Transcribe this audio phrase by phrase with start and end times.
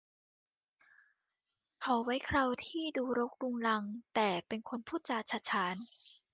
[1.81, 3.83] เขาไว้เคราที่ดูรกรุงรัง
[4.15, 5.75] แต่เป็นคนพูดจาฉะฉาน